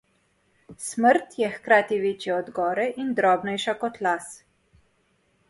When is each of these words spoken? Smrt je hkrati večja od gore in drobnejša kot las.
Smrt 0.85 1.35
je 1.41 1.49
hkrati 1.57 1.99
večja 2.05 2.33
od 2.39 2.49
gore 2.57 2.89
in 3.05 3.13
drobnejša 3.21 3.77
kot 3.85 4.01
las. 4.09 4.35